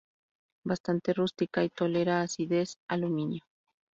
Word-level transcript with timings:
Bastante 0.65 1.13
rústica, 1.13 1.63
y 1.63 1.69
tolera 1.69 2.21
acidez 2.21 2.71
y 2.73 2.77
aluminio. 2.87 3.43